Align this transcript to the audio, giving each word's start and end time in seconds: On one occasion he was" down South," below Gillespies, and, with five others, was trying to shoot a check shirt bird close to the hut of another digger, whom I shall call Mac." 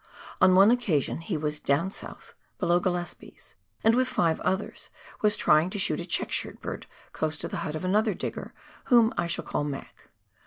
On 0.41 0.55
one 0.55 0.71
occasion 0.71 1.21
he 1.21 1.37
was" 1.37 1.59
down 1.73 1.91
South," 1.91 2.33
below 2.57 2.79
Gillespies, 2.79 3.53
and, 3.83 3.93
with 3.93 4.07
five 4.07 4.39
others, 4.39 4.89
was 5.21 5.37
trying 5.37 5.69
to 5.69 5.77
shoot 5.77 5.99
a 5.99 6.07
check 6.07 6.31
shirt 6.31 6.59
bird 6.59 6.87
close 7.13 7.37
to 7.37 7.47
the 7.47 7.57
hut 7.57 7.75
of 7.75 7.85
another 7.85 8.15
digger, 8.15 8.51
whom 8.85 9.13
I 9.15 9.27
shall 9.27 9.45
call 9.45 9.63
Mac." 9.63 10.09